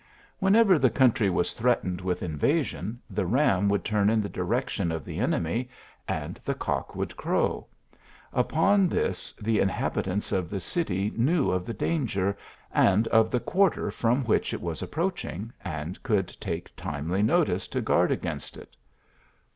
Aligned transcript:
Whenever 0.39 0.79
the 0.79 0.89
country 0.89 1.29
was 1.29 1.53
threatened 1.53 2.01
with 2.01 2.23
invasion, 2.23 2.99
ihe 3.15 3.23
ram 3.23 3.69
would 3.69 3.85
turn 3.85 4.09
in 4.09 4.19
the 4.19 4.27
direction 4.27 4.91
of 4.91 5.05
the 5.05 5.19
enemy 5.19 5.69
and 6.07 6.39
the 6.43 6.55
cock 6.55 6.95
would 6.95 7.15
crow; 7.15 7.67
upon 8.33 8.89
this 8.89 9.31
the 9.33 9.59
inhabitants 9.59 10.31
of 10.31 10.49
the 10.49 10.59
city 10.59 11.13
knew 11.15 11.51
of 11.51 11.67
the 11.67 11.73
danger, 11.75 12.35
and 12.71 13.07
of 13.09 13.29
the 13.29 13.39
quarter 13.39 13.91
from 13.91 14.23
which 14.23 14.55
it 14.55 14.61
was 14.63 14.81
approaching, 14.81 15.53
and 15.63 16.01
could 16.01 16.27
take 16.39 16.75
timely 16.75 17.21
notice 17.21 17.67
to 17.67 17.79
guard 17.79 18.11
against 18.11 18.57
it." 18.57 18.75